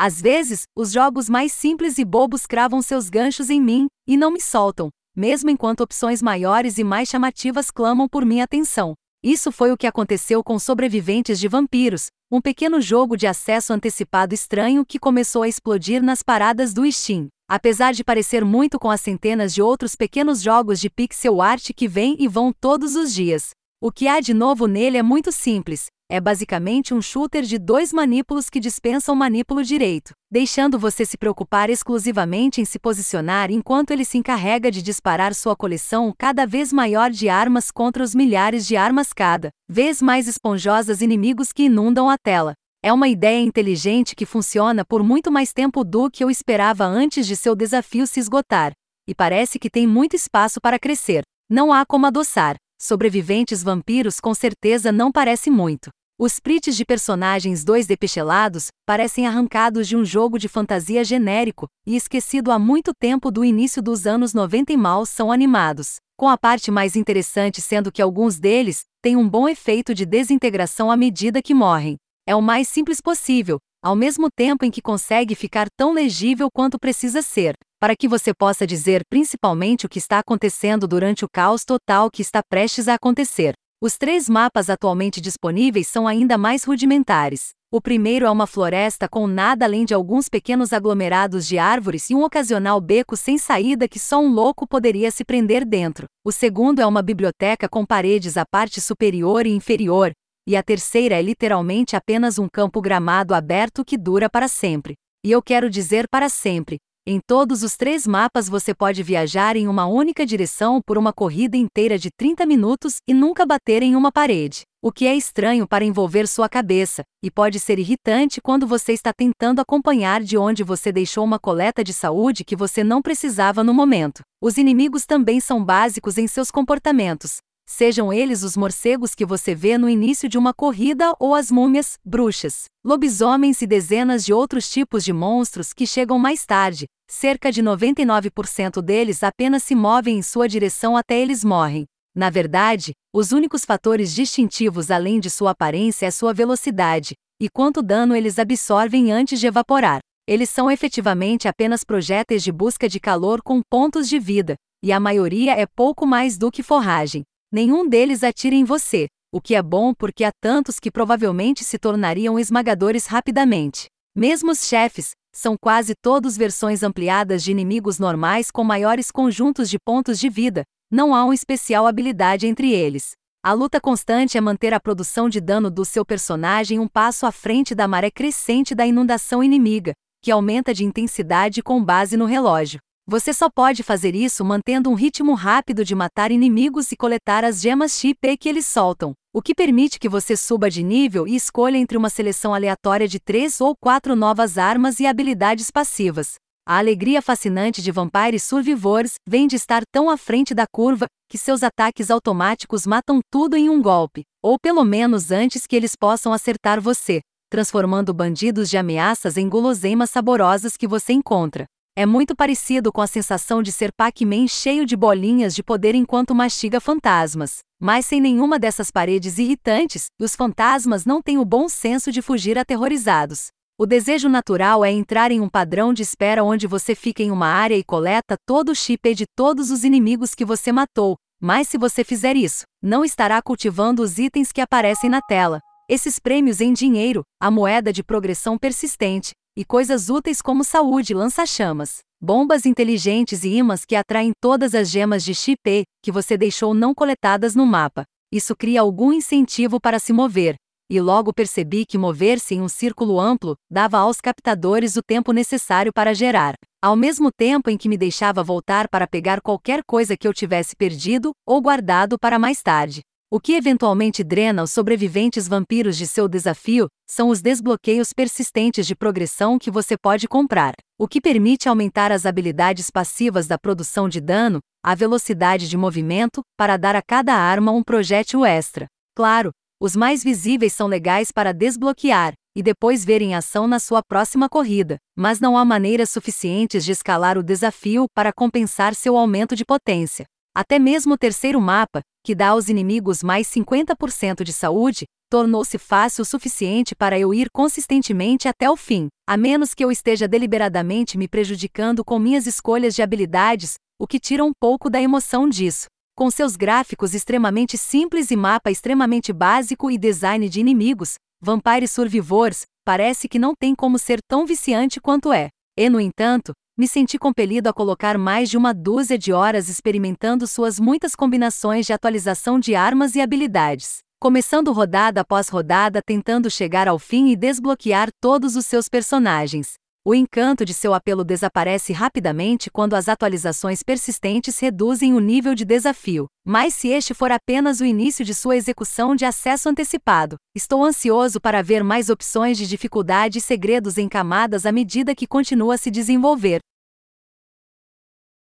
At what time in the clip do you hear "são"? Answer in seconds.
65.04-65.32, 85.86-86.08, 125.40-125.64, 150.50-150.70, 165.34-165.56, 267.06-267.28, 280.72-280.86